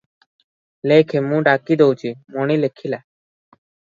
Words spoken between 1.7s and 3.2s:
ଦଉଚି"- ମଣି ଲେଖିଲା-